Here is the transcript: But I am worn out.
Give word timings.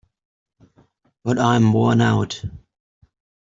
But 1.23 1.37
I 1.37 1.55
am 1.57 1.73
worn 1.73 2.01
out. 2.01 2.41